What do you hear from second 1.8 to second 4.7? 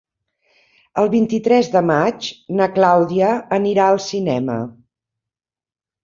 maig na Clàudia anirà al cinema.